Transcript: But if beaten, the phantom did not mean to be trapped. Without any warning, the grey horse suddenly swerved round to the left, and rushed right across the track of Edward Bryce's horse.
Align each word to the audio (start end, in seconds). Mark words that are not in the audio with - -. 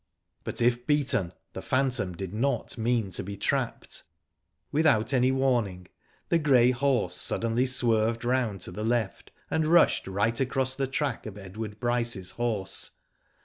But 0.43 0.63
if 0.63 0.87
beaten, 0.87 1.31
the 1.53 1.61
phantom 1.61 2.13
did 2.13 2.33
not 2.33 2.75
mean 2.75 3.11
to 3.11 3.21
be 3.23 3.37
trapped. 3.37 4.01
Without 4.71 5.13
any 5.13 5.31
warning, 5.31 5.89
the 6.29 6.39
grey 6.39 6.71
horse 6.71 7.13
suddenly 7.13 7.67
swerved 7.67 8.25
round 8.25 8.61
to 8.61 8.71
the 8.71 8.83
left, 8.83 9.29
and 9.51 9.67
rushed 9.67 10.07
right 10.07 10.39
across 10.39 10.73
the 10.73 10.87
track 10.87 11.27
of 11.27 11.37
Edward 11.37 11.79
Bryce's 11.79 12.31
horse. 12.31 12.89